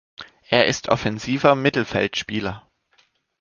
Er 0.49 0.65
ist 0.65 0.89
offensiver 0.89 1.53
Mittelfeldspieler. 1.53 2.67